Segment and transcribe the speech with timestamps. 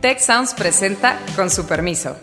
[0.00, 2.14] Tech Sounds presenta con su permiso.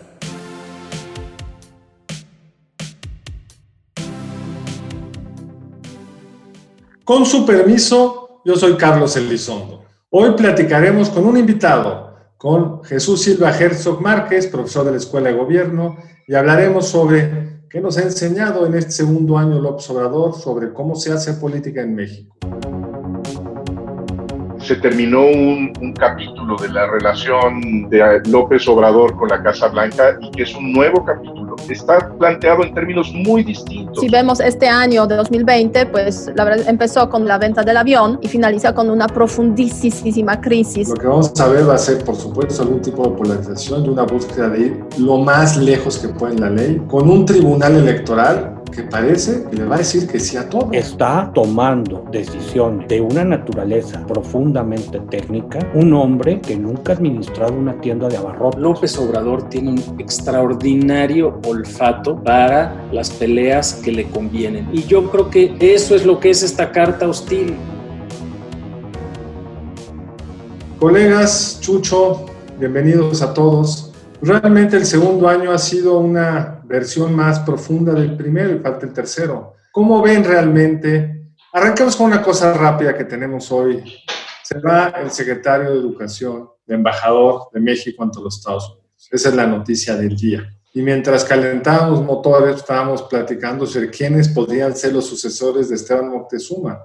[7.03, 9.83] Con su permiso, yo soy Carlos Elizondo.
[10.09, 15.35] Hoy platicaremos con un invitado, con Jesús Silva Herzog Márquez, profesor de la Escuela de
[15.35, 15.97] Gobierno,
[16.29, 20.95] y hablaremos sobre qué nos ha enseñado en este segundo año López Obrador sobre cómo
[20.95, 22.37] se hace política en México
[24.65, 30.31] se terminó un, capítulo de la relación de López Obrador con la Casa Blanca y
[30.31, 31.55] que es un nuevo capítulo.
[31.69, 33.99] Está planteado en términos muy distintos.
[33.99, 38.19] Si vemos este año de 2020, pues la verdad empezó con la venta del avión
[38.21, 40.89] y finaliza con una profundísima crisis.
[40.89, 43.89] Lo que vamos a ver va a ser, por supuesto, algún tipo de polarización y
[43.89, 47.75] una búsqueda de ir lo más lejos que puede en la ley, con un tribunal
[47.75, 50.69] electoral que parece que le va a decir que sí a todo.
[50.73, 57.79] Está tomando decisiones de una naturaleza profundamente técnica un hombre que nunca ha administrado una
[57.79, 58.59] tienda de abarrotes.
[58.59, 64.67] López Obrador tiene un extraordinario olfato para las peleas que le convienen.
[64.73, 67.55] Y yo creo que eso es lo que es esta carta hostil.
[70.79, 72.25] Colegas, Chucho,
[72.59, 73.84] bienvenidos a todos.
[74.25, 78.91] Realmente el segundo año ha sido una versión más profunda del primero y falta el
[78.91, 79.53] tercero.
[79.71, 81.29] ¿Cómo ven realmente?
[81.53, 83.83] Arrancamos con una cosa rápida que tenemos hoy.
[84.43, 89.09] Se va el secretario de Educación, el embajador de México ante los Estados Unidos.
[89.11, 90.49] Esa es la noticia del día.
[90.73, 96.83] Y mientras calentábamos motores, estábamos platicando sobre quiénes podrían ser los sucesores de Esteban Moctezuma.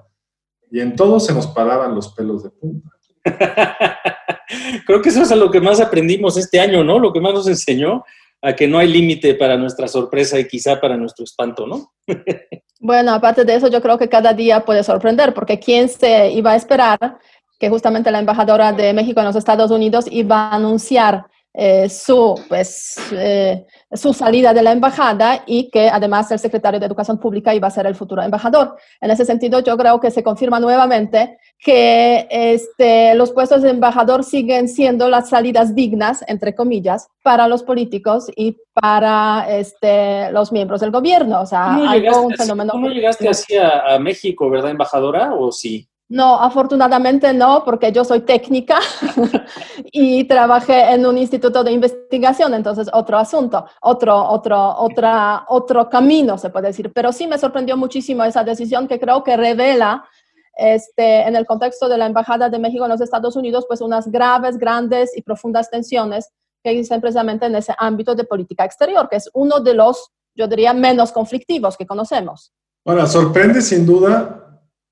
[0.69, 2.87] Y en todo se nos paraban los pelos de punta.
[4.85, 6.99] Creo que eso es lo que más aprendimos este año, ¿no?
[6.99, 8.03] Lo que más nos enseñó
[8.41, 11.93] a que no hay límite para nuestra sorpresa y quizá para nuestro espanto, ¿no?
[12.79, 16.51] bueno, aparte de eso, yo creo que cada día puede sorprender, porque ¿quién se iba
[16.51, 17.19] a esperar
[17.59, 22.41] que justamente la embajadora de México en los Estados Unidos iba a anunciar eh, su,
[22.47, 27.53] pues, eh, su salida de la embajada y que además el secretario de Educación Pública
[27.53, 28.77] iba a ser el futuro embajador.
[29.01, 34.23] En ese sentido, yo creo que se confirma nuevamente que este, los puestos de embajador
[34.23, 40.79] siguen siendo las salidas dignas, entre comillas, para los políticos y para este, los miembros
[40.79, 41.41] del gobierno.
[41.41, 42.71] O sea, hay un fenómeno.
[42.71, 45.35] ¿Cómo llegaste así a, a México, verdad, embajadora?
[45.35, 45.90] ¿O sí?
[46.11, 48.79] No, afortunadamente no, porque yo soy técnica
[49.93, 56.37] y trabajé en un instituto de investigación, entonces otro asunto, otro, otro, otra, otro camino,
[56.37, 56.91] se puede decir.
[56.91, 60.03] Pero sí me sorprendió muchísimo esa decisión que creo que revela
[60.57, 64.11] este, en el contexto de la Embajada de México en los Estados Unidos, pues unas
[64.11, 66.29] graves, grandes y profundas tensiones
[66.61, 70.45] que existen precisamente en ese ámbito de política exterior, que es uno de los, yo
[70.49, 72.51] diría, menos conflictivos que conocemos.
[72.83, 74.40] Ahora, sorprende sin duda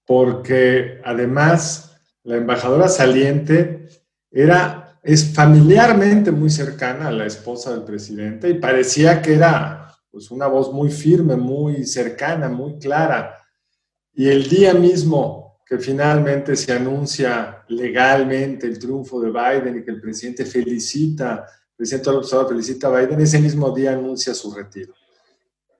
[0.09, 3.87] porque además la embajadora saliente
[4.31, 10.31] era, es familiarmente muy cercana a la esposa del presidente y parecía que era pues,
[10.31, 13.37] una voz muy firme, muy cercana, muy clara.
[14.11, 19.91] Y el día mismo que finalmente se anuncia legalmente el triunfo de Biden y que
[19.91, 24.95] el presidente felicita, el presidente López felicita a Biden, ese mismo día anuncia su retiro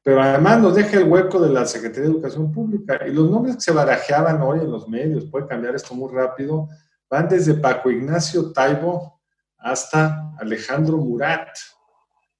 [0.10, 3.00] pero además nos deja el hueco de la Secretaría de Educación Pública.
[3.06, 6.68] Y los nombres que se barajeaban hoy en los medios, puede cambiar esto muy rápido,
[7.08, 9.22] van desde Paco Ignacio Taibo
[9.60, 11.50] hasta Alejandro Murat.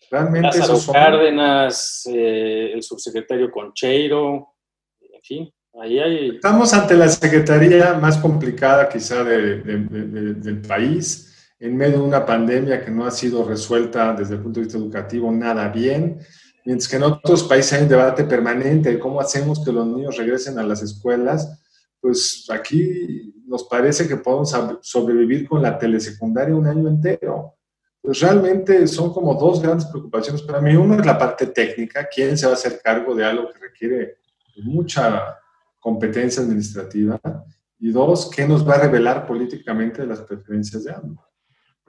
[0.10, 4.56] Realmente Lázaro Cárdenas, eh, el subsecretario Concheiro,
[5.00, 6.30] en fin, ahí hay...
[6.38, 12.90] Estamos ante la secretaría más complicada quizá del país, en medio de una pandemia que
[12.90, 16.20] no ha sido resuelta desde el punto de vista educativo nada bien
[16.66, 20.18] Mientras que en otros países hay un debate permanente de cómo hacemos que los niños
[20.18, 21.60] regresen a las escuelas,
[22.00, 27.56] pues aquí nos parece que podemos sobrevivir con la telesecundaria un año entero.
[28.02, 30.76] Pues realmente son como dos grandes preocupaciones para mí.
[30.76, 34.18] Una es la parte técnica, quién se va a hacer cargo de algo que requiere
[34.64, 35.38] mucha
[35.80, 37.20] competencia administrativa.
[37.80, 41.29] Y dos, qué nos va a revelar políticamente las preferencias de ambos.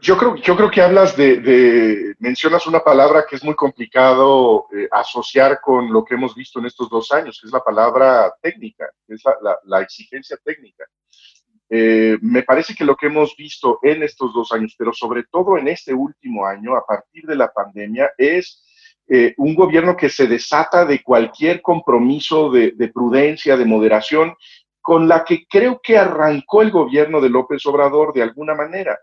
[0.00, 4.89] Yo creo, yo creo que hablas de, mencionas una palabra que es muy complicado eh,
[4.91, 8.91] asociar con lo que hemos visto en estos dos años, que es la palabra técnica,
[9.07, 9.22] es
[9.66, 10.84] la, exigencia técnica.
[11.69, 15.59] Eh, me parece que lo que hemos visto en estos dos años, pero sobre todo
[15.59, 18.65] en este último año, a partir de la pandemia, es
[19.07, 24.34] eh, un gobierno que se desata de cualquier compromiso de, de prudencia, de moderación,
[24.80, 28.98] con la que creo que arrancó el gobierno de López Obrador de alguna manera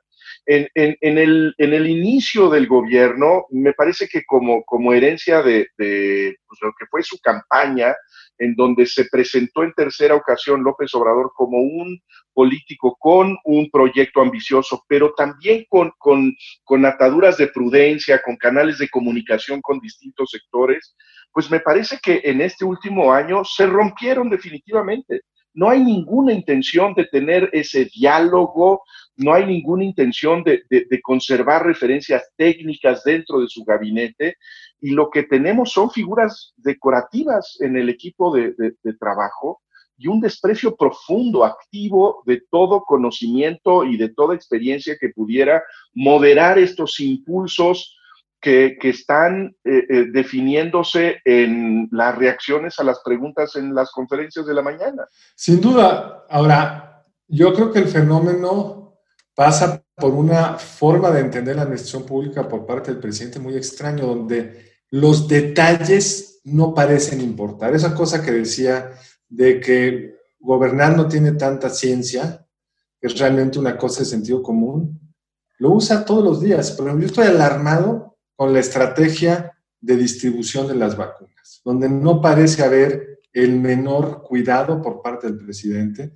[0.45, 0.69] en,
[1.17, 4.63] el, inicio del gobierno, me parece que como,
[4.93, 7.95] herencia de, pues, lo que fue su campaña,
[8.39, 11.99] en donde se presentó en tercera ocasión López Obrador como un
[12.33, 19.59] político con un proyecto ambicioso, pero también con ataduras de prudencia, con canales de comunicación
[19.61, 20.95] con distintos sectores,
[21.31, 25.21] pues me parece que en este último año se rompieron definitivamente.
[25.57, 28.83] No hay ninguna intención de tener ese diálogo,
[29.15, 30.61] no hay ninguna intención de,
[31.01, 34.35] conservar referencias técnicas dentro de su gabinete
[34.79, 38.53] y lo que tenemos son figuras decorativas en el equipo de,
[38.99, 39.63] trabajo
[39.97, 45.63] y un desprecio profundo, activo de todo conocimiento y de toda experiencia que pudiera
[45.95, 47.96] moderar estos impulsos
[48.39, 54.53] que, están eh, eh, definiéndose en las reacciones a las preguntas en las conferencias de
[54.53, 55.07] la mañana.
[55.35, 58.99] Sin duda, ahora, yo creo que el fenómeno
[59.35, 64.05] pasa por una forma de entender la administración pública por parte del presidente muy extraño,
[64.05, 67.75] donde los detalles no parecen importar.
[67.75, 68.91] Esa cosa que decía
[69.27, 72.47] de que gobernar no tiene tanta ciencia,
[72.99, 74.99] que es realmente una cosa de sentido común,
[75.59, 76.71] lo usa todos los días.
[76.71, 79.51] Pero yo estoy alarmado con la estrategia
[79.81, 85.37] de distribución de las vacunas, donde no parece haber el menor cuidado por parte del
[85.37, 86.13] presidente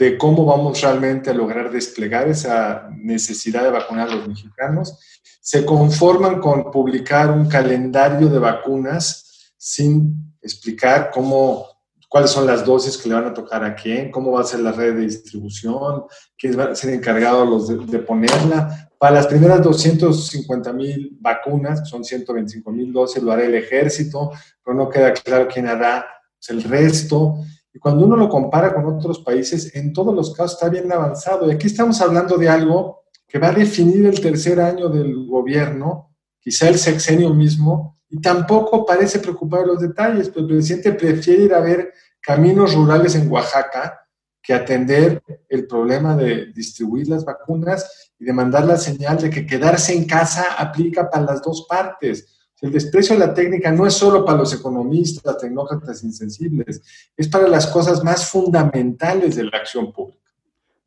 [0.00, 4.98] de cómo vamos realmente a lograr desplegar esa necesidad de vacunar a los mexicanos.
[5.42, 11.66] Se conforman con publicar un calendario de vacunas sin explicar cómo,
[12.10, 14.58] cuáles son las dosis que le van a tocar a quién, cómo va a ser
[14.60, 18.90] la red de distribución, quiénes van a ser encargados los de, ponerla.
[18.98, 24.76] Para las primeras 250 mil vacunas, son 125 mil dosis, lo hará el ejército, pero
[24.76, 26.04] no queda claro quién hará
[26.48, 27.36] el resto.
[27.72, 31.48] Y cuando uno lo compara con otros países, en todos los casos está bien avanzado.
[31.48, 36.16] Y aquí estamos hablando de algo que va a definir el tercer año del gobierno,
[36.40, 41.54] quizá el sexenio mismo, y tampoco parece preocupar los detalles, pero el presidente prefiere ir
[41.54, 44.06] a ver caminos rurales en Oaxaca
[44.42, 49.46] que atender el problema de distribuir las vacunas y de mandar la señal de que
[49.46, 52.26] quedarse en casa aplica para las dos partes.
[52.60, 56.82] El desprecio de la técnica no es solo para los economistas, tecnócratas insensibles,
[57.16, 60.29] es para las cosas más fundamentales de la acción pública.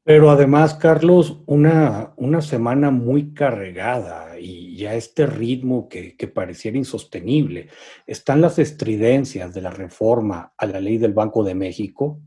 [0.05, 6.77] Pero además, Carlos, una, una semana muy cargada y ya este ritmo que, que pareciera
[6.77, 7.69] insostenible.
[8.05, 12.19] Están las estridencias de la reforma a la ley del Banco de México,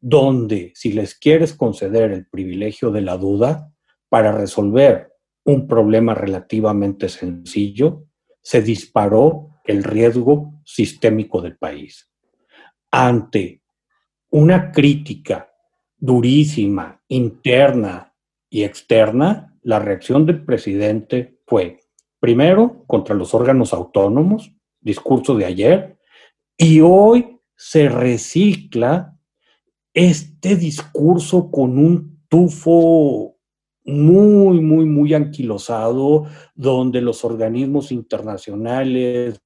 [0.00, 3.72] donde si les quieres conceder el privilegio de la duda
[4.08, 5.12] para resolver
[5.44, 8.04] un problema relativamente sencillo,
[8.40, 12.10] se disparó el riesgo sistémico del país.
[12.92, 13.62] Ante
[14.30, 15.47] una crítica
[15.98, 18.14] durísima, interna
[18.48, 21.80] y externa, la reacción del presidente fue,
[22.20, 25.98] primero, contra los órganos autónomos, discurso de ayer,
[26.56, 29.18] y hoy se recicla
[29.92, 33.36] este discurso con un tufo
[33.84, 39.40] muy, muy, muy anquilosado, donde los organismos internacionales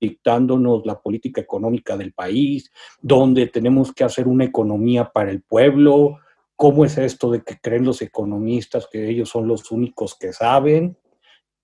[0.00, 6.18] dictándonos la política económica del país, donde tenemos que hacer una economía para el pueblo.
[6.56, 10.96] ¿Cómo es esto de que creen los economistas que ellos son los únicos que saben?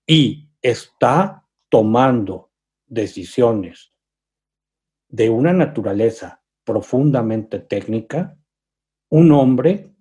[0.05, 2.51] Y está tomando
[2.85, 3.91] decisiones
[5.09, 8.37] de una naturaleza profundamente técnica,
[9.09, 9.93] un hombre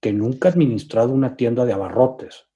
[0.00, 2.46] que nunca ha administrado una tienda de abarrotes.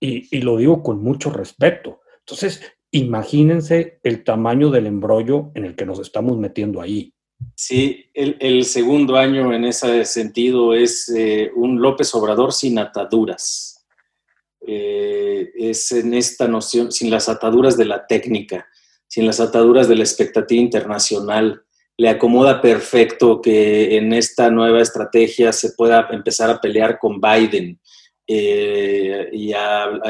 [0.00, 2.00] Y, lo digo con mucho respeto.
[2.18, 2.60] Entonces,
[2.92, 7.12] imagínense el tamaño del embrollo en el que nos estamos metiendo ahí.
[7.56, 13.84] Sí, el, segundo año en ese sentido es eh, un López Obrador sin ataduras.
[14.64, 18.68] Eh, es en esta noción, sin las ataduras de la técnica,
[19.08, 21.64] sin las ataduras de la expectativa internacional,
[21.96, 27.78] le acomoda perfecto que en esta nueva estrategia se pueda empezar a pelear con Biden
[28.26, 30.00] eh, y a,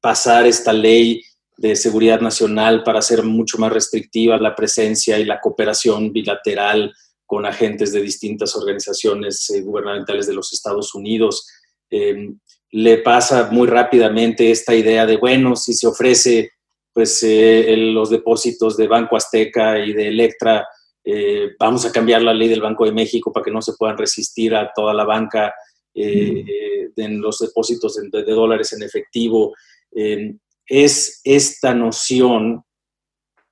[0.00, 1.22] pasar esta ley
[1.56, 6.92] de seguridad nacional para hacer mucho más restrictiva la presencia y la cooperación bilateral
[7.24, 11.46] con agentes de distintas organizaciones eh, gubernamentales de los Estados Unidos.
[11.90, 12.38] Em,
[12.72, 16.50] le pasa muy rápidamente esta idea de, bueno, si se ofrece
[16.92, 20.66] pues los depósitos de Banco Azteca y de Electra
[21.08, 23.96] eh, vamos a cambiar la ley del Banco de México para que no se puedan
[23.96, 25.54] resistir a toda la banca
[25.94, 29.54] eh, eh, en los depósitos de, dólares en efectivo.
[30.66, 32.62] Es esta noción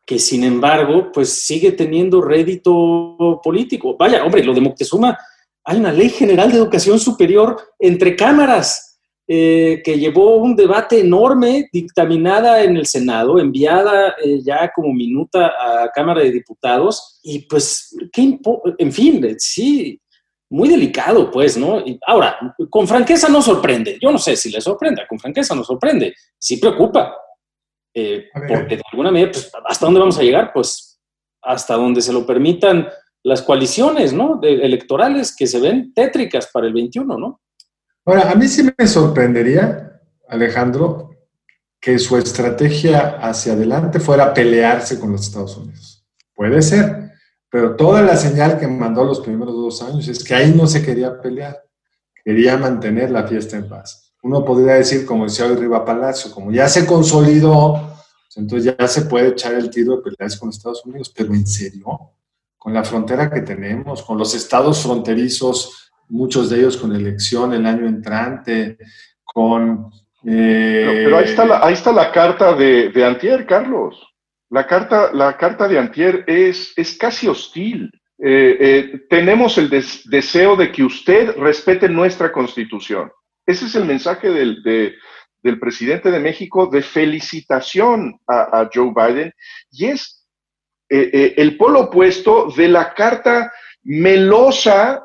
[0.06, 3.96] que sin embargo, pues sigue teniendo rédito político.
[3.96, 5.16] Vaya, hombre, lo de Moctezuma,
[5.64, 8.94] hay una ley general de educación superior entre cámaras.
[9.26, 15.46] eh, que llevó un debate enorme, dictaminada en el Senado, enviada eh, ya como minuta
[15.46, 18.38] a Cámara de Diputados, y pues, ¿qué
[18.78, 19.98] en fin, sí,
[20.50, 21.82] muy delicado, pues, ¿no?
[22.06, 26.14] ahora, con franqueza no sorprende, yo no sé si le sorprenda, con franqueza no sorprende,
[26.38, 27.14] sí preocupa,
[27.94, 30.52] eh, porque de alguna manera, pues, ¿hasta dónde vamos a llegar?
[30.52, 31.00] Pues
[31.42, 32.88] hasta donde se lo permitan
[33.22, 34.40] las coaliciones, ¿no?
[34.42, 37.40] electorales que se ven tétricas para el 21, ¿no?
[38.04, 41.10] Ahora, a mí sí me sorprendería, Alejandro,
[41.80, 46.06] que su estrategia hacia adelante fuera pelearse con los Estados Unidos.
[46.34, 47.03] Puede ser,
[47.54, 50.84] pero toda la señal que mandó los primeros dos años es que ahí no se
[50.84, 51.62] quería pelear,
[52.24, 54.12] quería mantener la fiesta en paz.
[54.24, 57.74] Uno podría decir, como decía hoy Riva Palacio, como ya se consolidó,
[58.24, 61.46] pues entonces ya se puede echar el tiro de pelearse con Estados Unidos, pero en
[61.46, 61.86] serio,
[62.58, 67.66] con la frontera que tenemos, con los estados fronterizos muchos de ellos con elección el
[67.66, 68.78] año entrante,
[69.22, 69.92] con...
[70.24, 73.94] pero, ahí, está la, ahí está la carta de, de, Antier, Carlos.
[74.54, 77.90] La carta, la carta de Antier es, es casi hostil.
[78.22, 83.10] Eh, eh, tenemos el deseo de que usted respete nuestra constitución.
[83.44, 89.32] Ese es el mensaje del, del presidente de México de felicitación a, Joe Biden
[89.72, 90.24] y es
[90.88, 95.04] eh, el polo opuesto de la carta melosa,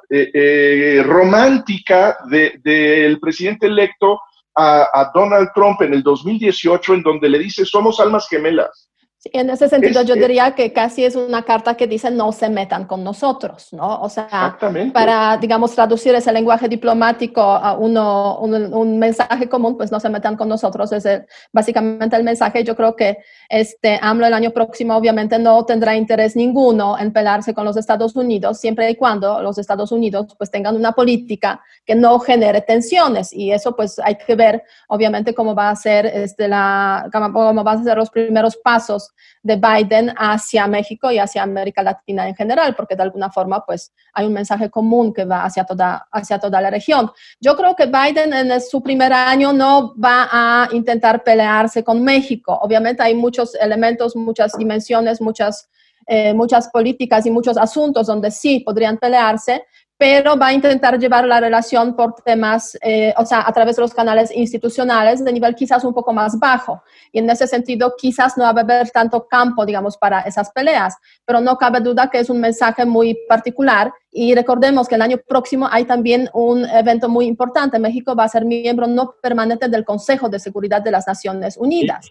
[1.05, 4.19] romántica del presidente electo
[4.55, 8.88] a, Donald Trump en el 2018, en donde le dice, somos almas gemelas.
[9.21, 12.47] Sí, en ese sentido yo diría que casi es una carta que dice no se
[12.47, 13.99] metan con nosotros, ¿no?
[13.99, 14.57] O sea,
[14.93, 20.37] para, digamos, traducir ese lenguaje diplomático a uno, un, mensaje común, pues no se metan
[20.37, 21.05] con nosotros, es
[21.51, 22.63] básicamente el mensaje.
[22.63, 23.17] Yo creo que
[23.49, 28.15] este AMLO el año próximo obviamente no tendrá interés ninguno en pelearse con los Estados
[28.15, 33.33] Unidos, siempre y cuando los Estados Unidos pues tengan una política que no genere tensiones
[33.33, 37.79] y eso pues hay que ver obviamente cómo va a ser este, la, cómo van
[37.79, 39.08] a ser los primeros pasos
[39.41, 43.93] de Biden hacia México y hacia América Latina en general, porque de alguna forma pues
[44.13, 47.11] hay un mensaje común que va hacia toda, hacia toda la región.
[47.39, 52.57] Yo creo que Biden en su primer año no va a intentar pelearse con México.
[52.61, 55.69] Obviamente hay muchos elementos, muchas dimensiones, muchas,
[56.05, 59.63] eh, muchas políticas y muchos asuntos donde sí podrían pelearse,
[59.99, 63.81] pero va a intentar llevar la relación por temas, eh, o sea, a través de
[63.81, 66.81] los canales institucionales de nivel quizás un poco más bajo.
[67.11, 70.95] Y en ese sentido, quizás no va a haber tanto campo, digamos, para esas peleas,
[71.25, 73.91] pero no cabe duda que es un mensaje muy particular.
[74.09, 77.77] Y recordemos que el año próximo hay también un evento muy importante.
[77.77, 82.09] México va a ser miembro no permanente del Consejo de Seguridad de las Naciones Unidas.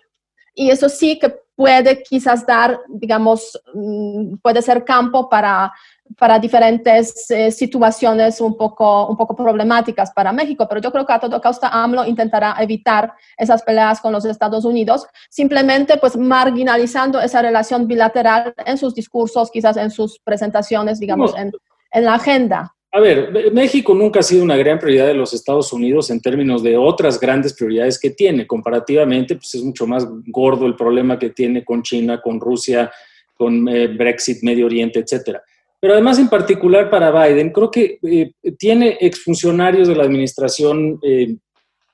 [0.55, 5.73] Y eso sí que puede quizás dar, digamos, mm, puede ser campo para
[6.17, 11.13] para diferentes eh, situaciones un poco, un poco problemáticas para México, pero yo creo que
[11.13, 17.21] a todo costa AMLO intentará evitar esas peleas con los Estados Unidos, simplemente pues marginalizando
[17.21, 21.53] esa relación bilateral en sus discursos, quizás en sus presentaciones, digamos, en,
[21.93, 22.75] en la agenda.
[22.91, 26.63] A ver, México nunca ha sido una gran prioridad de los Estados Unidos en términos
[26.63, 28.47] de otras grandes prioridades que tiene.
[28.47, 32.91] Comparativamente, pues es mucho más gordo el problema que tiene con China, con Rusia,
[33.35, 35.43] con eh, Brexit, Medio Oriente, etcétera.
[35.81, 41.37] Pero además, en particular para Biden, creo que eh, tiene exfuncionarios de la administración eh,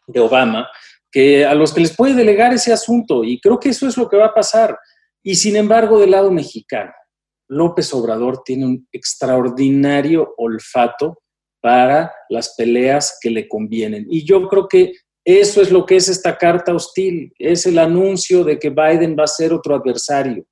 [0.06, 0.68] de Obama
[1.10, 4.08] que, a los que les puede delegar ese asunto y creo que eso es lo
[4.08, 4.78] que va a pasar.
[5.22, 6.92] Y sin embargo, del lado mexicano,
[7.48, 11.18] López Obrador tiene un extraordinario olfato
[11.60, 14.06] para las peleas que le convienen.
[14.08, 14.92] Y yo creo que
[15.24, 19.24] eso es lo que es esta carta hostil, es el anuncio de que Biden va
[19.24, 20.44] a ser otro adversario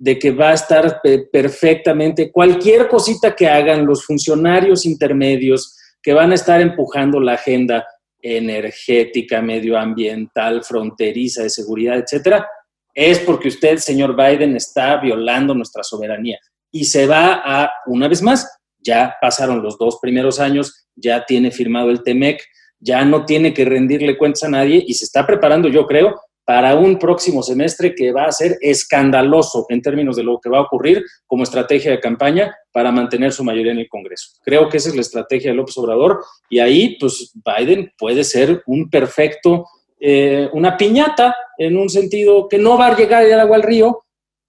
[0.00, 6.32] de que va a estar perfectamente cualquier cosita que hagan los funcionarios intermedios que van
[6.32, 7.86] a estar empujando la agenda
[8.22, 12.48] energética, medioambiental, fronteriza, de seguridad, etcétera,
[12.94, 16.38] es porque usted, señor Biden, está violando nuestra soberanía.
[16.72, 21.50] Y se va a, una vez más, ya pasaron los dos primeros años, ya tiene
[21.50, 22.42] firmado el TEMEC,
[22.78, 26.18] ya no tiene que rendirle cuentas a nadie y se está preparando, yo creo,
[26.50, 30.58] para un próximo semestre que va a ser escandaloso en términos de lo que va
[30.58, 34.32] a ocurrir como estrategia de campaña para mantener su mayoría en el Congreso.
[34.42, 38.64] Creo que esa es la estrategia de López Obrador y ahí pues Biden puede ser
[38.66, 39.64] un perfecto,
[40.00, 44.02] eh, una piñata en un sentido que no va a llegar el agua al río,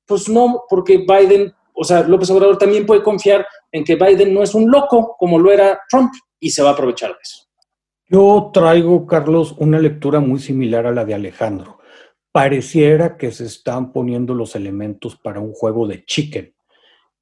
[0.07, 4.41] pues no, porque Biden, o sea, López Obrador también puede confiar en que Biden no
[4.41, 7.45] es un loco como lo era Trump y se va a aprovechar de eso.
[8.07, 11.77] Yo traigo, Carlos, una lectura muy similar a la de Alejandro
[12.31, 16.53] pareciera que se están poniendo los elementos para un juego de chicken.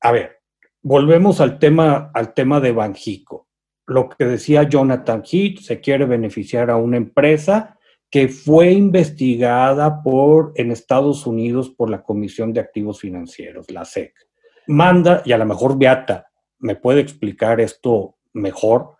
[0.01, 0.39] A ver,
[0.81, 3.47] volvemos al tema, al tema de Banjico.
[3.87, 7.75] lo que decía Jonathan Heath, se quiere beneficiar a una empresa
[8.11, 14.13] que fue investigada por, en Estados Unidos por la Comisión de Activos Financieros, la SEC.
[14.67, 16.27] Manda, y a lo mejor Beata
[16.59, 18.97] me puede explicar esto mejor,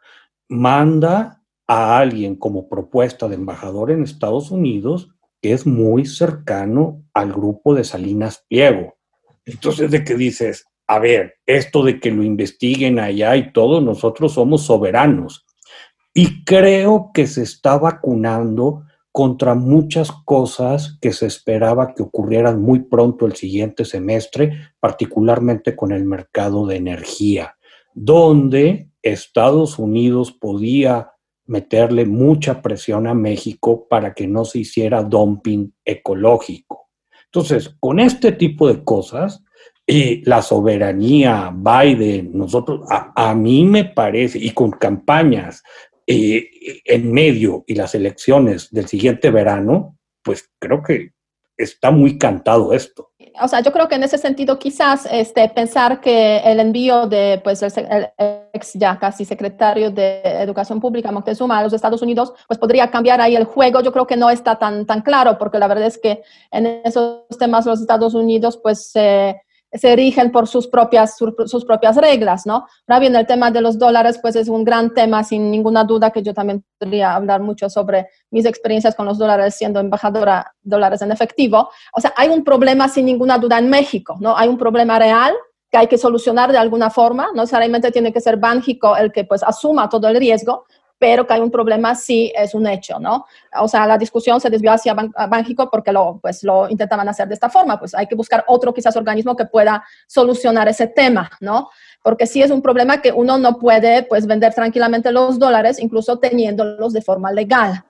[0.48, 5.12] manda a alguien como propuesta de embajador en Estados Unidos
[5.42, 8.98] es muy cercano al grupo de Salinas Pliego.
[9.46, 10.66] Entonces, ¿de qué dices?
[10.88, 15.46] A ver, esto de que lo investiguen allá y todo, nosotros somos soberanos.
[16.14, 22.82] Y creo que se está vacunando contra muchas cosas que se esperaba que ocurrieran muy
[22.82, 27.58] pronto el siguiente semestre, particularmente con el mercado de energía,
[27.94, 31.12] donde Estados Unidos podía
[31.50, 36.90] meterle mucha presión a México para que no se hiciera dumping ecológico.
[37.26, 39.44] Entonces, con este tipo de cosas,
[39.86, 45.64] y la soberanía, Biden, nosotros, a, mí me parece, y con campañas
[46.06, 46.48] eh,
[46.86, 51.14] en medio y las elecciones del siguiente verano, pues creo que
[51.60, 53.12] está muy cantado esto.
[53.42, 57.40] O sea, yo creo que en ese sentido quizás este, pensar que el envío de
[57.44, 58.08] pues, el,
[58.54, 63.22] ex ya casi secretario de Educación Pública, Moctezuma, a los Estados Unidos, pues podría cambiar
[63.22, 63.82] ahí el juego.
[63.82, 67.28] Yo creo que no está tan, tan claro, porque la verdad es que en esos
[67.38, 68.92] temas los Estados Unidos pues
[69.72, 72.66] se rigen por sus propias, sus propias reglas, ¿no?
[72.88, 76.12] Ahora bien, el tema de los dólares, pues es un gran tema, sin ninguna duda,
[76.12, 81.02] que yo también podría hablar mucho sobre mis experiencias con los dólares siendo embajadora dólares
[81.02, 81.70] en efectivo.
[81.94, 84.36] O sea, hay un problema, sin ninguna duda, en México, ¿no?
[84.36, 85.34] Hay un problema real
[85.72, 89.24] que hay que solucionar de alguna forma, no necesariamente tiene que ser Bánjico el que
[89.24, 90.66] pues asuma todo el riesgo,
[91.00, 93.26] pero que hay un problema sí es un hecho, ¿no?
[93.60, 97.34] O sea, la discusión se desvió hacia Bánjico porque lo, pues, lo intentaban hacer de
[97.34, 101.70] esta forma, pues hay que buscar otro quizás organismo que pueda solucionar ese tema, ¿no?
[102.04, 106.20] Porque sí es un problema que uno no puede pues vender tranquilamente los dólares, incluso
[106.20, 107.84] teniéndolos de forma legal.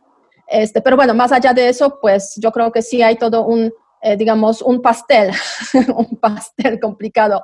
[0.47, 3.71] Este, pero bueno, más allá de eso, pues yo creo que sí hay todo un,
[4.01, 5.31] eh, digamos, un pastel,
[5.95, 7.43] un pastel complicado,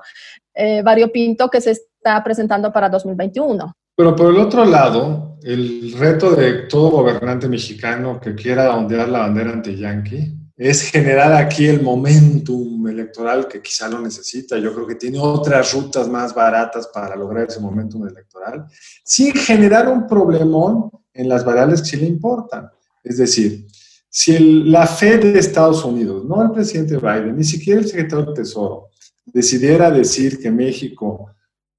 [0.53, 3.75] eh, variopinto que se está presentando para 2021.
[3.95, 9.19] Pero por el otro lado, el reto de todo gobernante mexicano que quiera ondear la
[9.19, 14.57] bandera ante Yankee es generar aquí el momentum electoral que quizá lo necesita.
[14.57, 18.65] Yo creo que tiene otras rutas más baratas para lograr ese momentum electoral,
[19.03, 22.69] sin generar un problemón en las variables que sí le importan.
[23.03, 23.67] Es decir,
[24.09, 28.33] si la fe de Estados Unidos, no el presidente Biden, ni siquiera el secretario del
[28.33, 28.89] Tesoro,
[29.25, 31.34] decidiera decir que México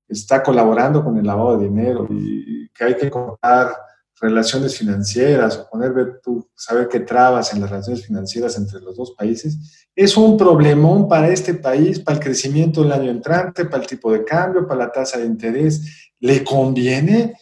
[0.09, 3.75] está colaborando con el lavado de dinero y que hay que cortar
[4.21, 9.12] relaciones financieras o poner, tú, saber qué trabas en las relaciones financieras entre los dos
[9.12, 13.88] países, es un problemón para este país, para el crecimiento del año entrante, para el
[13.88, 16.11] tipo de cambio, para la tasa de interés.
[16.21, 17.35] ¿Le conviene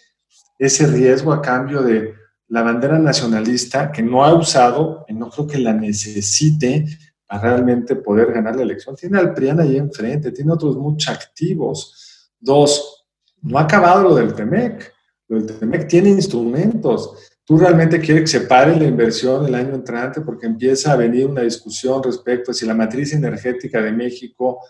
[0.59, 2.15] ese riesgo a cambio de
[2.49, 6.87] la bandera nacionalista que no ha usado y no creo que la necesite
[7.27, 8.97] para realmente poder ganar la elección?
[8.97, 12.04] Tiene al PRIAN ahí enfrente, tiene otros muchos activos
[12.45, 13.07] Dos,
[13.41, 14.93] no ha acabado lo del TEMEC.
[15.29, 17.33] Lo del TEMEC tiene instrumentos.
[17.43, 21.27] Tú realmente quieres que se pare la inversión el año entrante porque empieza a venir
[21.27, 24.61] una discusión respecto a si la matriz energética de México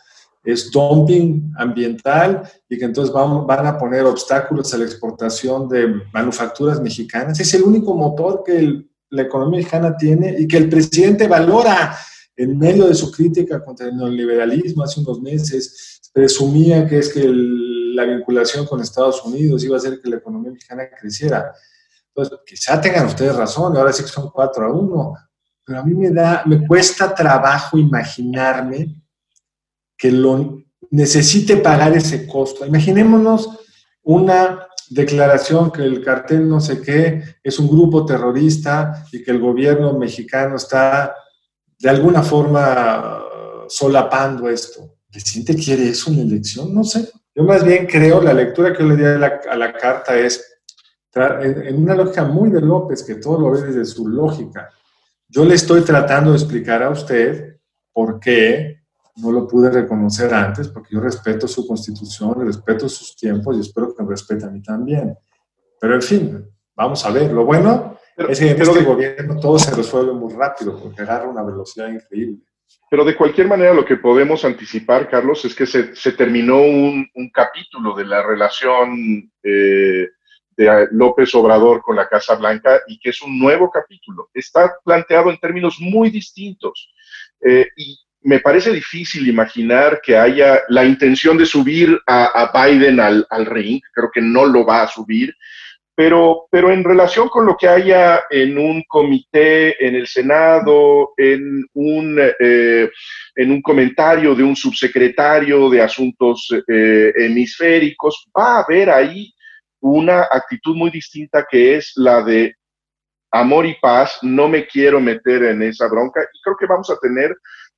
[0.44, 6.00] es dumping ambiental y que entonces van, van a poner obstáculos a la exportación de
[6.12, 7.40] manufacturas mexicanas.
[7.40, 11.96] Es el único motor que la economía mexicana tiene y que el presidente valora
[12.36, 17.24] en medio de su crítica contra el neoliberalismo hace unos meses presumía que es que
[17.26, 21.52] la vinculación con Estados Unidos iba a hacer que la economía mexicana creciera.
[22.08, 25.14] Entonces, quizá tengan ustedes razón, ahora sí que son 4 a 1,
[25.66, 29.02] pero a mí me da, me cuesta trabajo imaginarme
[29.96, 32.64] que lo necesite pagar ese costo.
[32.64, 33.50] Imaginémonos
[34.02, 39.40] una declaración que el cartel no sé qué es un grupo terrorista y que el
[39.40, 41.16] gobierno mexicano está
[41.80, 43.20] de alguna forma
[43.66, 46.74] solapando esto presidente quiere eso en la elección?
[46.74, 47.08] No sé.
[47.34, 50.60] Yo más bien creo, la lectura que yo le di a la, carta es,
[51.14, 54.70] en una lógica muy de López, que todo lo ve desde su lógica.
[55.28, 57.56] Yo le estoy tratando de explicar a usted
[57.92, 58.82] por qué
[59.16, 63.94] no lo pude reconocer antes, porque yo respeto su constitución, respeto sus tiempos y espero
[63.94, 65.16] que me respete a mí también.
[65.80, 67.32] Pero en fin, vamos a ver.
[67.32, 71.42] Lo bueno es que en este gobierno todo se resuelve muy rápido, porque agarra una
[71.42, 72.38] velocidad increíble.
[72.90, 77.94] Pero de cualquier manera lo que podemos anticipar, Carlos, es que se, terminó un, capítulo
[77.94, 80.08] de la relación eh,
[80.56, 84.30] de López Obrador con la Casa Blanca y que es un nuevo capítulo.
[84.32, 86.92] Está planteado en términos muy distintos.
[87.40, 93.26] Eh, y me parece difícil imaginar que haya la intención de subir a, Biden al,
[93.28, 95.34] al, ring, creo que no lo va a subir,
[95.94, 101.64] pero, pero en relación con lo que haya en un comité, en el Senado, en
[101.74, 102.90] un, eh,
[103.36, 109.32] en un comentario de un subsecretario de Asuntos eh, Hemisféricos, va a haber ahí
[109.80, 112.54] una actitud muy distinta que es la de
[113.30, 116.98] amor y paz, no me quiero meter en esa bronca y creo que vamos a
[116.98, 117.36] tener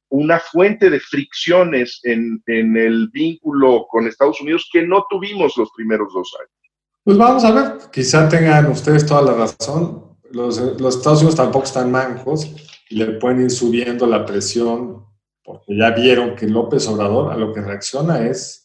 [0.09, 5.71] una fuente de fricciones en, en el vínculo con Estados Unidos que no tuvimos los
[5.75, 6.56] primeros dos años.
[7.07, 10.17] Pues vamos a ver, quizá tengan ustedes toda la razón.
[10.33, 12.51] Los, los, Estados Unidos tampoco están mancos
[12.91, 15.07] y le pueden ir subiendo la presión
[15.45, 18.65] porque ya vieron que López Obrador a lo que reacciona es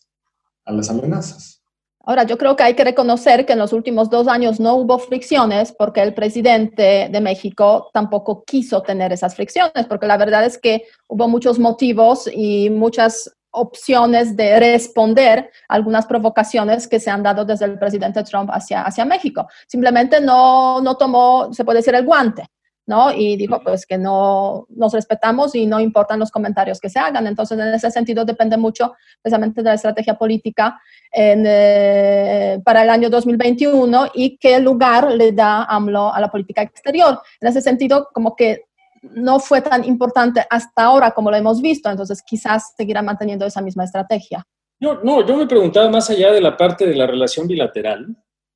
[0.65, 1.61] a las amenazas.
[1.99, 4.97] Ahora, yo creo que hay que reconocer que en los últimos dos años no hubo
[4.97, 10.57] fricciones porque el presidente de México tampoco quiso tener esas fricciones, porque la verdad es
[10.57, 17.23] que hubo muchos motivos y muchas opciones de responder a algunas provocaciones que se han
[17.23, 19.47] dado desde el presidente Trump hacia, hacia México.
[19.67, 22.45] Simplemente no, no tomó, se puede decir, el guante.
[22.87, 23.11] ¿no?
[23.11, 27.27] Y dijo pues que no nos respetamos y no importan los comentarios que se hagan.
[27.27, 30.81] Entonces, en ese sentido depende mucho precisamente de la estrategia política
[31.13, 37.21] eh, para el año 2021 y qué lugar le da AMLO a la política exterior.
[37.39, 38.65] En ese sentido, como que
[39.01, 43.61] no fue tan importante hasta ahora como lo hemos visto, entonces quizás seguirá manteniendo esa
[43.61, 44.45] misma estrategia.
[44.79, 48.15] Yo, no, yo me preguntaba más allá de la parte de la relación bilateral,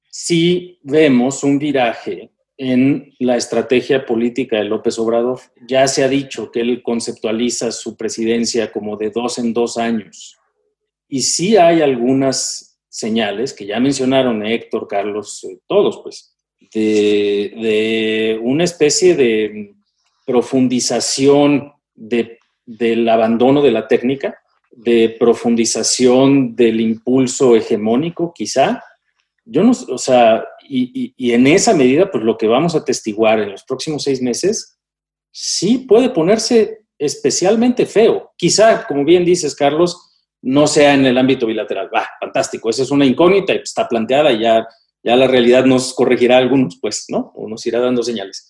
[0.09, 5.39] si vemos un viraje en la estrategia política de López Obrador.
[5.67, 10.37] Ya se ha dicho que él conceptualiza su presidencia como de dos en dos años.
[11.09, 16.33] Y sí hay algunas señales que ya mencionaron Héctor, Carlos, eh, todos, pues,
[16.73, 19.74] de una especie de
[20.25, 24.39] profundización del abandono de la técnica,
[24.71, 28.83] de profundización del impulso hegemónico, quizá.
[29.45, 33.39] Yo no, o sea, y, y, en esa medida, pues lo que vamos a testiguar
[33.39, 34.77] en los próximos seis meses,
[35.31, 38.31] sí puede ponerse especialmente feo.
[38.35, 41.89] Quizá, como bien dices, Carlos, no sea en el ámbito bilateral.
[41.93, 44.67] Va, fantástico, esa es una incógnita y está planteada y ya,
[45.03, 47.31] ya la realidad nos corregirá algunos, pues, ¿no?
[47.35, 48.49] O nos irá dando señales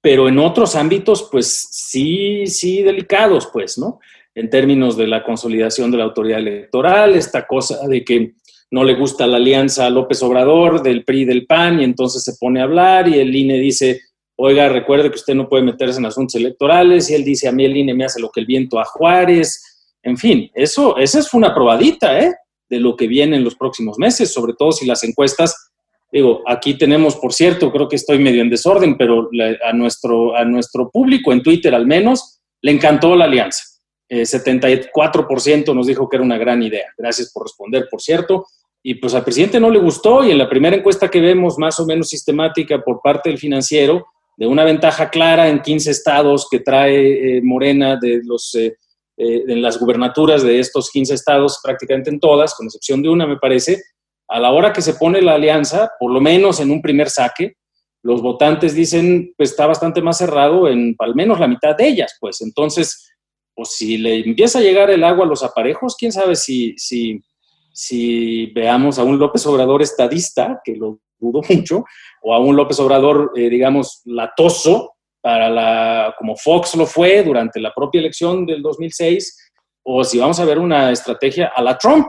[0.00, 3.98] pero en otros ámbitos, pues sí, sí delicados, pues, ¿no?
[4.34, 8.34] En términos de la consolidación de la autoridad electoral, esta cosa de que
[8.70, 12.60] no le gusta la alianza López Obrador del PRI del PAN y entonces se pone
[12.60, 14.00] a hablar y el INE dice,
[14.36, 17.64] oiga, recuerde que usted no puede meterse en asuntos electorales y él dice, a mí
[17.64, 19.96] el INE me hace lo que el viento a Juárez.
[20.02, 22.34] En fin, eso, esa es una probadita, ¿eh?
[22.68, 25.67] De lo que viene en los próximos meses, sobre todo si las encuestas
[26.10, 29.28] Digo, aquí tenemos, por cierto, creo que estoy medio en desorden, pero
[29.64, 33.62] a, nuestro, a nuestro público en Twitter al menos le encantó la alianza.
[34.10, 36.86] 74% eh, nos dijo que era una gran idea.
[36.96, 38.46] Gracias por responder, por cierto.
[38.82, 41.78] Y pues al presidente no le gustó y en la primera encuesta que vemos, más
[41.78, 46.60] o menos sistemática por parte del financiero, de una ventaja clara en 15 estados que
[46.60, 48.76] trae eh, Morena de los, eh,
[49.16, 53.36] en las gubernaturas de estos 15 estados, prácticamente en todas, con excepción de una, me
[53.36, 53.82] parece,
[54.28, 57.54] a la hora que se pone la alianza, por lo menos en un primer saque,
[58.02, 62.16] los votantes dicen, pues está bastante más cerrado en al menos la mitad de ellas,
[62.20, 62.40] pues.
[62.42, 63.10] Entonces,
[63.54, 68.46] pues si le empieza a llegar el agua a los aparejos, quién sabe si, si,
[68.54, 71.84] veamos a un López Obrador estadista, que lo dudo mucho,
[72.22, 77.60] o a un López Obrador, eh, digamos, latoso, para la, como Fox lo fue durante
[77.60, 79.50] la propia elección del 2006,
[79.82, 82.06] o si vamos a ver una estrategia a la Trump,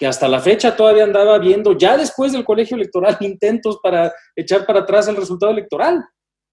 [0.00, 4.64] que hasta la fecha todavía andaba viendo, ya después del colegio electoral, intentos para echar
[4.64, 6.02] para atrás el resultado electoral.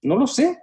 [0.02, 0.60] No lo sé.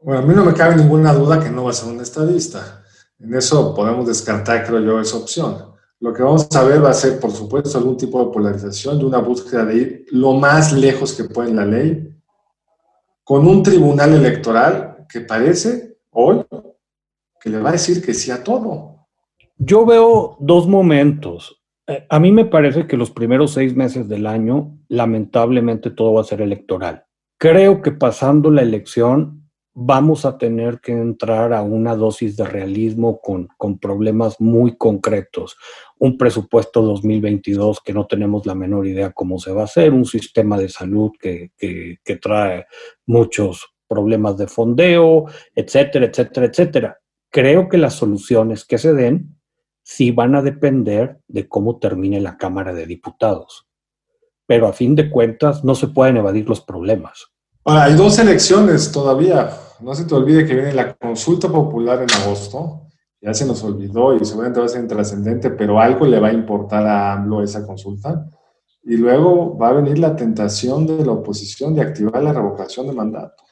[0.00, 2.82] Bueno, a mí no me cabe ninguna duda que no va a ser un estadista.
[3.20, 5.74] En eso podemos descartar, creo yo, esa opción.
[6.00, 9.04] Lo que vamos a ver va a ser, por supuesto, algún tipo de polarización, de
[9.04, 12.10] una búsqueda de ir lo más lejos que puede en la ley,
[13.22, 16.42] con un tribunal electoral que parece hoy
[17.38, 19.06] que le va a decir que sí a todo.
[19.58, 21.60] Yo veo dos momentos.
[21.86, 26.22] Eh, a mí me parece que los primeros seis meses del año, lamentablemente, todo va
[26.22, 27.04] a ser electoral.
[27.38, 29.44] Creo que pasando la elección
[29.76, 35.56] vamos a tener que entrar a una dosis de realismo con, con problemas muy concretos.
[35.98, 40.04] Un presupuesto 2022 que no tenemos la menor idea cómo se va a hacer, un
[40.04, 42.66] sistema de salud que, que, que trae
[43.06, 46.98] muchos problemas de fondeo, etcétera, etcétera, etcétera.
[47.30, 49.36] Creo que las soluciones que se den
[49.84, 53.68] sí van a depender de cómo termine la Cámara de Diputados.
[54.46, 57.28] Pero a fin de cuentas no se pueden evadir los problemas.
[57.64, 59.50] hay dos elecciones todavía.
[59.80, 62.84] No se te olvide que viene la consulta popular en agosto
[63.24, 66.32] ya se nos olvidó y seguramente va a ser intrascendente, pero algo le va a
[66.32, 68.28] importar a AMLO esa consulta.
[68.82, 72.92] Y luego va a venir la tentación de la oposición de activar la revocación de
[72.92, 73.42] mandato.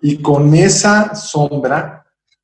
[0.00, 2.01] Y con esa sombra,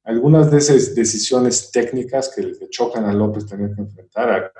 [0.09, 4.51] algunas de esas decisiones técnicas que le chocan a López tener que enfrentar,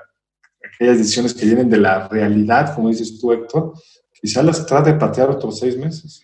[0.63, 3.73] aquellas decisiones que vienen de la realidad, como dices tú, Héctor,
[4.13, 6.23] quizá las trate de patear otros seis meses.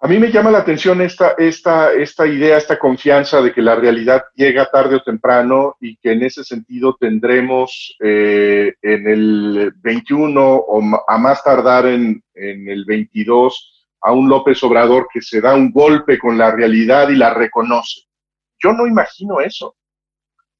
[0.00, 3.74] A mí me llama la atención esta, esta, esta idea, esta confianza de que la
[3.74, 10.40] realidad llega tarde o temprano y que en ese sentido tendremos eh, en el 21
[10.40, 15.52] o a más tardar en, en el 22 a un López Obrador que se da
[15.52, 18.11] un golpe con la realidad y la reconoce.
[18.62, 19.74] Yo no imagino eso.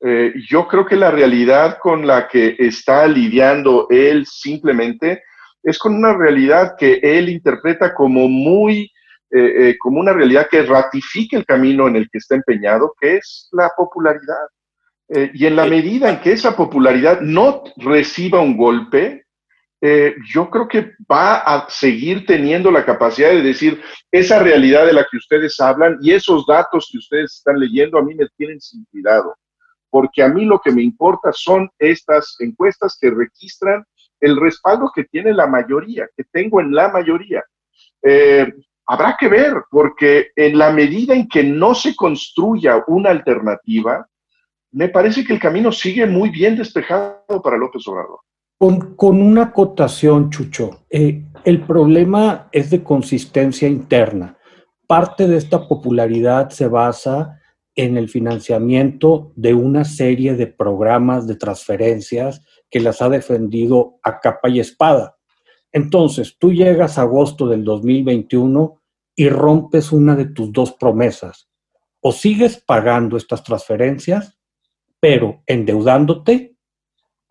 [0.05, 5.23] Eh, yo creo que la realidad con la que está lidiando él simplemente
[5.63, 8.91] es con una realidad que él interpreta como muy
[9.31, 13.17] eh, eh, como una realidad que ratifique el camino en el que está empeñado, que
[13.17, 14.47] es la popularidad.
[15.35, 19.27] Y en la medida en que esa popularidad no reciba un golpe,
[20.33, 25.05] yo creo que va a seguir teniendo la capacidad de decir esa realidad de la
[25.11, 28.85] que ustedes hablan y esos datos que ustedes están leyendo a mí me tienen sin
[28.93, 29.35] cuidado,
[29.91, 33.85] porque a mí lo que me importa son estas encuestas que registran
[34.21, 37.43] el respaldo que tiene la mayoría, que tengo en la mayoría.
[38.87, 44.07] Habrá que ver, porque en la medida en que no se construya una alternativa,
[44.71, 48.21] me parece que el camino sigue muy bien despejado para López Obrador.
[48.63, 54.39] Con, una acotación, Chucho, eh, el problema es de consistencia interna.
[54.87, 57.41] Parte de esta popularidad se basa
[57.75, 64.21] en el financiamiento de una serie de programas de transferencias que las ha defendido a
[64.21, 65.17] capa y espada.
[65.73, 68.81] Entonces, tú llegas a agosto del 2021
[69.17, 71.49] y rompes una de tus dos promesas.
[72.01, 74.39] O sigues pagando estas transferencias,
[75.01, 76.52] pero endeudándote,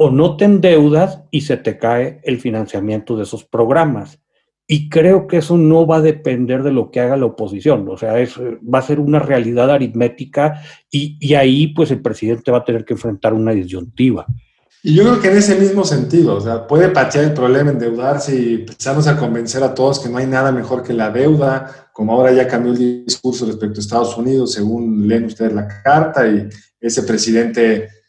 [0.04, 4.20] o no te endeudas y se te cae el financiamiento de esos programas.
[4.66, 7.98] Y creo que eso no va a depender de lo que haga la oposición, o
[7.98, 12.66] sea, va a ser una realidad aritmética y, y ahí pues el presidente va a
[12.66, 14.26] tener que enfrentar una disyuntiva.
[14.82, 18.36] Y yo creo que en ese mismo sentido, o sea, puede patear el problema, endeudarse
[18.36, 22.14] y empezamos a convencer a todos que no hay nada mejor que la deuda, como
[22.14, 26.50] ahora ya cambió el discurso respecto a Estados Unidos, según leen ustedes la carta, y
[26.80, 28.01] ese presidente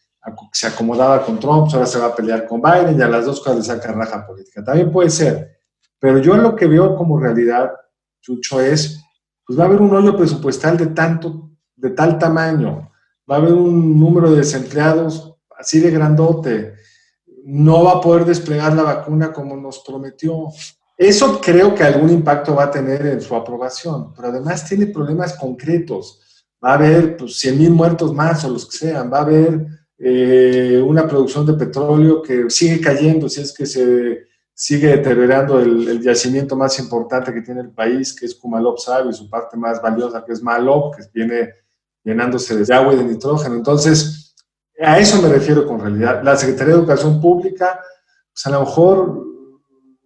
[0.53, 3.41] se acomodaba con Trump, ahora se va a pelear con Biden y a las dos
[3.41, 4.63] cosas le saca raja política.
[4.63, 5.59] También puede ser,
[5.99, 7.73] pero yo lo que veo como realidad,
[8.21, 9.03] Chucho, es,
[9.47, 12.91] pues va a haber un hoyo presupuestal de tanto, de tal tamaño,
[13.31, 16.75] va a haber un número de desempleados así de grandote,
[17.45, 20.49] no va a poder desplegar la vacuna como nos prometió.
[20.97, 25.35] Eso creo que algún impacto va a tener en su aprobación, pero además tiene problemas
[25.35, 26.21] concretos.
[26.65, 29.67] Va a haber pues, 100 mil muertos más o los que sean, va a haber
[30.05, 36.03] eh, una producción de petróleo que sigue cayendo si es que se sigue deteriorando el,
[36.03, 39.81] yacimiento más importante que tiene el país, que es Kumalop Sabe, y su parte más
[39.81, 41.51] valiosa, que es Malop, que viene
[42.03, 43.55] llenándose de agua y de nitrógeno.
[43.55, 44.35] Entonces,
[44.81, 46.21] a eso me refiero con realidad.
[46.25, 47.81] La Secretaría de Educación Pública,
[48.33, 49.25] pues a lo mejor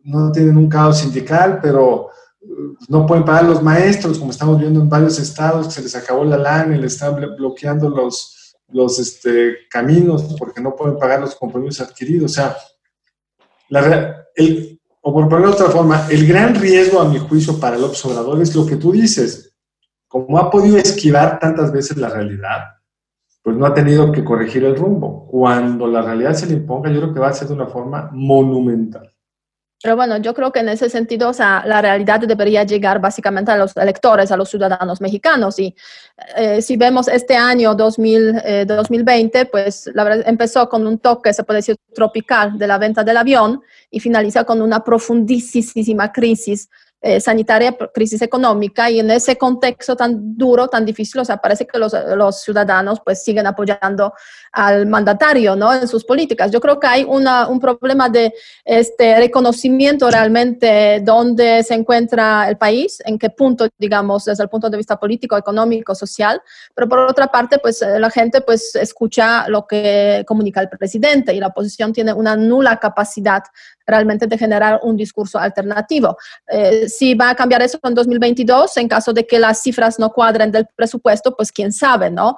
[0.04, 4.78] no tienen un caos sindical, pero pues, no pueden pagar los maestros, como estamos viendo
[4.78, 8.35] en varios estados, que se les acabó la lana y le están bloqueando los,
[8.68, 12.32] los este, caminos porque no pueden pagar los compromisos adquiridos.
[12.32, 12.56] O sea,
[14.34, 17.84] el, o por ponerlo de otra forma, el gran riesgo, a mi juicio, para el
[17.84, 19.54] observador es lo que tú dices.
[20.08, 22.62] Como ha podido esquivar tantas veces la realidad,
[23.42, 25.26] pues no ha tenido que corregir el rumbo.
[25.28, 28.10] Cuando la realidad se le imponga, yo creo que va a ser de una forma
[28.12, 29.15] monumental.
[29.82, 33.52] Pero bueno, yo creo que en ese sentido, o sea, la realidad debería llegar básicamente
[33.52, 35.58] a los electores, a los ciudadanos mexicanos.
[35.58, 35.74] Y
[36.36, 41.34] eh, si vemos este año 2000, 2020, eh, pues la verdad empezó con un toque,
[41.34, 43.60] se puede decir, tropical de la venta del avión
[43.90, 46.70] y finaliza con una profundísima crisis
[47.06, 51.64] eh, sanitaria, crisis económica y en ese contexto tan duro, tan difícil, o sea, parece
[51.64, 51.94] que los,
[52.42, 54.12] ciudadanos pues siguen apoyando
[54.50, 55.72] al mandatario, ¿no?
[55.72, 56.50] En sus políticas.
[56.50, 62.56] Yo creo que hay una, un problema de este reconocimiento realmente dónde se encuentra el
[62.56, 66.42] país, en qué punto, digamos, desde el punto de vista político, económico, social,
[66.74, 71.32] pero por otra parte, pues eh, la gente pues escucha lo que comunica el presidente
[71.32, 73.44] y la oposición tiene una nula capacidad
[73.86, 76.16] realmente de generar un discurso alternativo.
[76.48, 80.10] Eh, si va a cambiar eso en 2022, en caso de que las cifras no
[80.10, 82.36] cuadren del presupuesto, pues quién sabe, ¿no?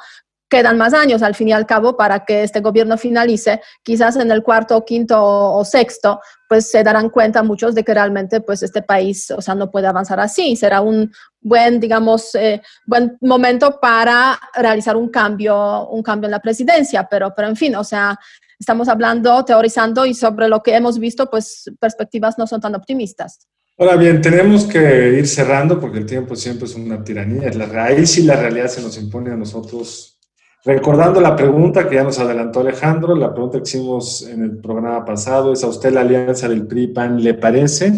[0.49, 4.31] quedan más años al fin y al cabo para que este gobierno finalice, quizás en
[4.31, 8.83] el cuarto, quinto o, sexto, pues se darán cuenta muchos de que realmente pues este
[8.83, 10.57] país, o sea, no puede avanzar así.
[10.57, 16.41] Será un buen, digamos, eh, buen momento para realizar un cambio, un cambio en la
[16.41, 18.19] presidencia, pero, pero en fin, o sea,
[18.59, 23.47] estamos hablando, teorizando y sobre lo que hemos visto, pues perspectivas no son tan optimistas.
[23.79, 27.49] Ahora bien, tenemos que ir cerrando porque el tiempo siempre es una tiranía.
[27.53, 30.19] La raíz y la realidad se nos impone a nosotros.
[30.65, 35.05] Recordando la pregunta que ya nos adelantó Alejandro, la pregunta que hicimos en el programa
[35.05, 37.93] pasado es, ¿a usted la alianza del PRI-PAN le parece?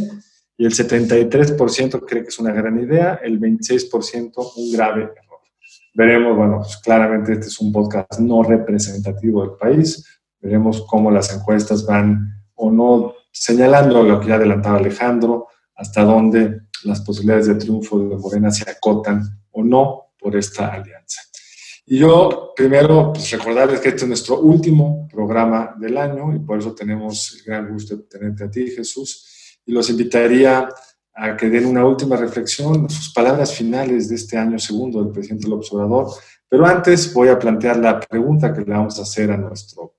[0.59, 5.41] Y el 73% cree que es una gran idea, el 26% un grave error.
[5.95, 10.10] Veremos, bueno, pues claramente este es un podcast no representativo del país,
[10.41, 16.63] veremos cómo las encuestas van o no señalando lo que ya adelantaba Alejandro, hasta dónde
[16.85, 19.23] las posibilidades de triunfo de Morena se acotan
[19.53, 21.23] o no por esta alianza.
[21.87, 26.59] Y yo primero pues, recordarles que este es nuestro último programa del año y por
[26.59, 29.59] eso tenemos el gran gusto de tenerte a ti, Jesús.
[29.67, 30.69] Y los invitaría
[31.15, 35.49] a que den una última reflexión, sus palabras finales de este año segundo del presidente
[35.49, 36.13] López Obrador.
[36.49, 39.95] Pero antes voy a plantear la pregunta que le vamos a hacer a nuestro,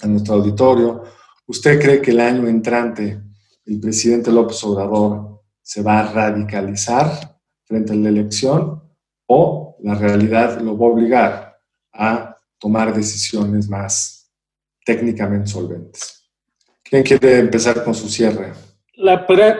[0.00, 1.04] a nuestro auditorio.
[1.46, 3.20] ¿Usted cree que el año entrante
[3.66, 8.82] el presidente López Obrador se va a radicalizar frente a la elección
[9.26, 11.58] o la realidad lo va a obligar
[11.92, 14.30] a tomar decisiones más
[14.84, 16.30] técnicamente solventes.
[16.82, 18.52] ¿Quién quiere empezar con su cierre?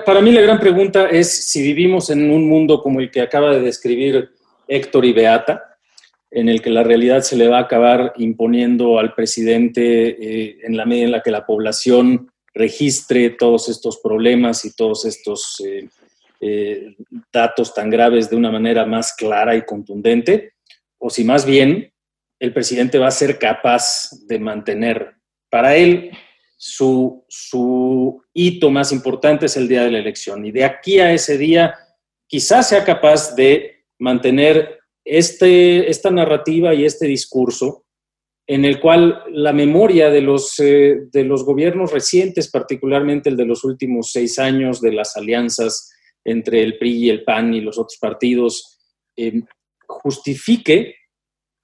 [0.04, 3.50] para, mí la gran pregunta es si vivimos en un mundo como el que acaba
[3.50, 4.30] de describir
[4.66, 5.65] Héctor y Beata,
[6.36, 10.76] en el que la realidad se le va a acabar imponiendo al presidente eh, en
[10.76, 15.88] la medida en la que la población registre todos estos problemas y todos estos eh,
[16.42, 16.94] eh,
[17.32, 20.52] datos tan graves de una manera más clara y contundente,
[20.98, 21.90] o si más bien
[22.38, 25.14] el presidente va a ser capaz de mantener
[25.48, 26.10] para él
[26.58, 30.44] su, su hito más importante es el día de la elección.
[30.44, 31.74] Y de aquí a ese día
[32.26, 34.75] quizás sea capaz de mantener
[35.06, 37.84] este, esta narrativa y este discurso
[38.48, 43.44] en el cual la memoria de los, eh, de los gobiernos recientes, particularmente el de
[43.44, 45.92] los últimos seis años, de las alianzas
[46.24, 48.78] entre el PRI y el PAN y los otros partidos,
[49.16, 49.42] eh,
[49.86, 50.94] justifique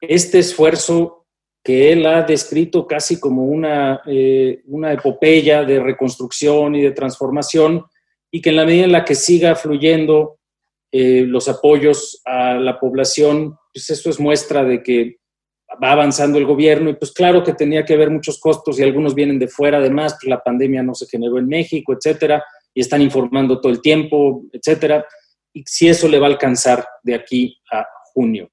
[0.00, 1.26] este esfuerzo
[1.64, 7.84] que él ha descrito casi como una, eh, una epopeya de reconstrucción y de transformación,
[8.32, 10.38] y que en la medida en la que siga fluyendo
[10.92, 15.16] los apoyos a la población, pues eso es muestra de que
[15.82, 19.14] va avanzando el gobierno y pues claro que tenía que haber muchos costos y algunos
[19.14, 23.00] vienen de fuera además, pues la pandemia no se generó en México, etcétera, y están
[23.00, 25.06] informando todo el tiempo, etcétera,
[25.52, 28.50] y si eso le va a alcanzar de aquí a junio.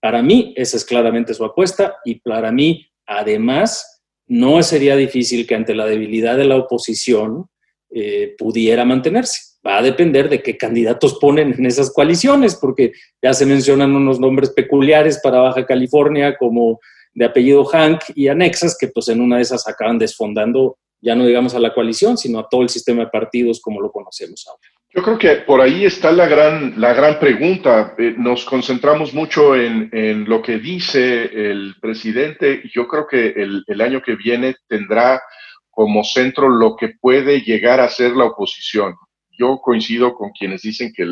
[0.00, 5.54] Para mí, esa es claramente su apuesta y para mí, además, no sería difícil que
[5.54, 7.46] ante la debilidad de la oposición
[7.90, 13.32] eh, pudiera mantenerse va a depender de qué candidatos ponen en esas coaliciones, porque ya
[13.32, 16.80] se mencionan unos nombres peculiares para Baja California como
[17.14, 21.26] de apellido Hank y anexas, que pues en una de esas acaban desfondando, ya no
[21.26, 24.62] digamos a la coalición, sino a todo el sistema de partidos como lo conocemos ahora.
[24.94, 27.94] Yo creo que por ahí está la gran, la gran pregunta.
[27.96, 32.62] Eh, nos concentramos mucho en, lo que dice el presidente.
[32.74, 33.34] Yo creo que
[33.66, 35.22] el año que viene tendrá
[35.70, 38.94] como centro lo que puede llegar a ser la oposición
[39.42, 41.02] yo coincido con quienes dicen que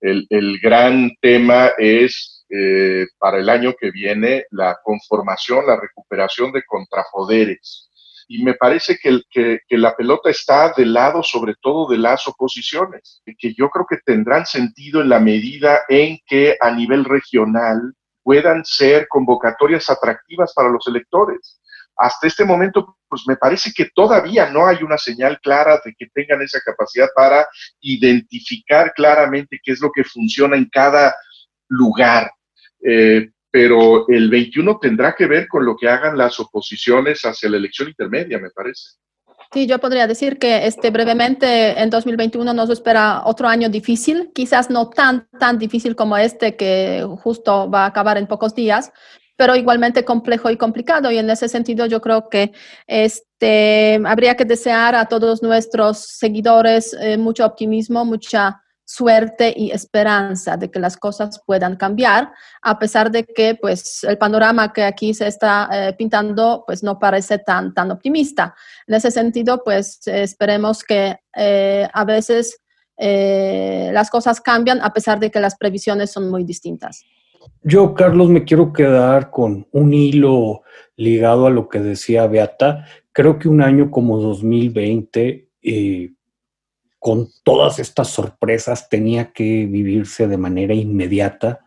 [0.00, 6.62] el, gran tema es eh, para el año que viene la conformación, la recuperación de
[6.64, 7.88] contrapoderes.
[8.28, 13.22] Y me parece que, que, la pelota está del lado sobre todo de las oposiciones,
[13.38, 18.64] que yo creo que tendrán sentido en la medida en que a nivel regional puedan
[18.64, 21.61] ser convocatorias atractivas para los electores
[21.96, 26.06] hasta este momento, pues me parece que todavía no hay una señal clara de que
[26.12, 27.46] tengan esa capacidad para
[27.80, 31.14] identificar claramente qué es lo que funciona en cada
[31.68, 32.30] lugar.
[32.84, 37.58] Eh, pero el 21 tendrá que ver con lo que hagan las oposiciones hacia la
[37.58, 38.96] elección intermedia, me parece.
[39.52, 44.70] Sí, yo podría decir que este, brevemente en 2021 nos espera otro año difícil, quizás
[44.70, 48.92] no tan, tan difícil como este que justo va a acabar en pocos días,
[49.42, 51.10] pero igualmente complejo y complicado.
[51.10, 52.52] Y en ese sentido yo creo que
[52.86, 60.56] este, habría que desear a todos nuestros seguidores eh, mucho optimismo, mucha suerte y esperanza
[60.56, 62.30] de que las cosas puedan cambiar,
[62.62, 67.00] a pesar de que pues, el panorama que aquí se está eh, pintando pues, no
[67.00, 68.54] parece tan, tan optimista.
[68.86, 72.60] En ese sentido, pues esperemos que eh, a veces
[72.96, 77.02] las cosas cambian a pesar de que las previsiones son muy distintas.
[77.62, 80.62] Yo, Carlos, me quiero quedar con un hilo
[80.96, 82.86] ligado a lo que decía Beata.
[83.12, 86.12] Creo que un año como 2020, eh,
[86.98, 91.60] con todas estas sorpresas, tenía que vivirse de manera inmediata.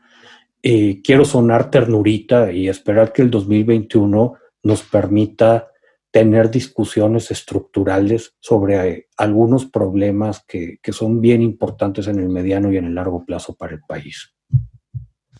[0.61, 5.69] Eh, quiero sonar ternurita y esperar que el 2021 nos permita
[6.11, 12.71] tener discusiones estructurales sobre eh, algunos problemas que, que son bien importantes en el mediano
[12.71, 14.33] y en el largo plazo para el país.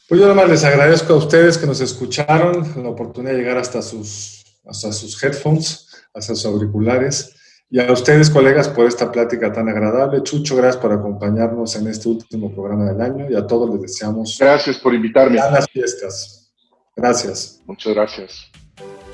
[0.07, 3.57] Pues yo nada más les agradezco a ustedes que nos escucharon, la oportunidad de llegar
[3.57, 7.35] hasta sus, hasta sus headphones, hasta sus auriculares.
[7.71, 10.21] Y a ustedes, colegas, por esta plática tan agradable.
[10.21, 14.37] Chucho, gracias por acompañarnos en este último programa del año y a todos les deseamos.
[14.39, 15.37] Gracias por invitarme.
[15.37, 16.51] las fiestas.
[16.95, 17.61] Gracias.
[17.65, 18.51] Muchas gracias.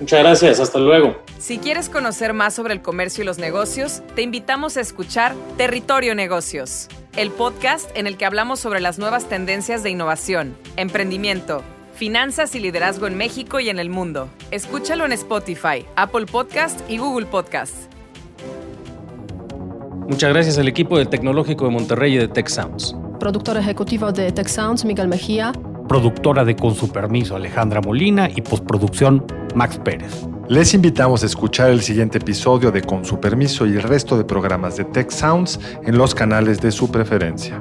[0.01, 1.15] Muchas gracias, hasta luego.
[1.37, 6.15] Si quieres conocer más sobre el comercio y los negocios, te invitamos a escuchar Territorio
[6.15, 11.61] Negocios, el podcast en el que hablamos sobre las nuevas tendencias de innovación, emprendimiento,
[11.93, 14.27] finanzas y liderazgo en México y en el mundo.
[14.49, 17.75] Escúchalo en Spotify, Apple Podcast y Google Podcast.
[20.07, 22.95] Muchas gracias al equipo del Tecnológico de Monterrey y de Tech Sounds.
[23.19, 25.53] Productor ejecutivo de Tech Sounds, Miguel Mejía.
[25.91, 29.25] Productora de Con su permiso, Alejandra Molina y postproducción,
[29.55, 30.25] Max Pérez.
[30.47, 34.23] Les invitamos a escuchar el siguiente episodio de Con su permiso y el resto de
[34.23, 37.59] programas de Tech Sounds en los canales de su preferencia.